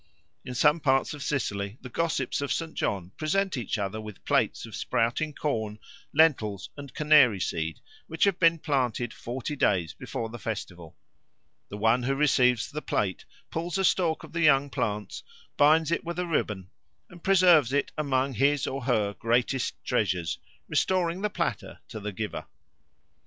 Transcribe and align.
In 0.43 0.55
some 0.55 0.79
parts 0.79 1.13
of 1.13 1.21
Sicily 1.21 1.77
the 1.81 1.87
gossips 1.87 2.41
of 2.41 2.51
St. 2.51 2.73
John 2.73 3.11
present 3.17 3.55
each 3.55 3.77
other 3.77 4.01
with 4.01 4.25
plates 4.25 4.65
of 4.65 4.75
sprouting 4.75 5.31
corn, 5.31 5.77
lentils, 6.11 6.71
and 6.75 6.91
canary 6.91 7.39
seed, 7.39 7.79
which 8.07 8.23
have 8.23 8.39
been 8.39 8.57
planted 8.57 9.13
forty 9.13 9.55
days 9.55 9.93
before 9.93 10.29
the 10.29 10.39
festival. 10.39 10.97
The 11.69 11.77
one 11.77 12.01
who 12.01 12.15
receives 12.15 12.71
the 12.71 12.81
plate 12.81 13.25
pulls 13.51 13.77
a 13.77 13.85
stalk 13.85 14.23
of 14.23 14.33
the 14.33 14.41
young 14.41 14.71
plants, 14.71 15.21
binds 15.55 15.91
it 15.91 16.03
with 16.03 16.17
a 16.17 16.25
ribbon, 16.25 16.71
and 17.07 17.23
preserves 17.23 17.71
it 17.71 17.91
among 17.95 18.33
his 18.33 18.65
or 18.65 18.85
her 18.85 19.13
greatest 19.13 19.75
treasures, 19.85 20.39
restoring 20.67 21.21
the 21.21 21.29
platter 21.29 21.77
to 21.89 21.99
the 21.99 22.11
giver. 22.11 22.47